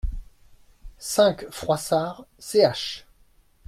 [0.97, 3.05] cinq Froissard, ch.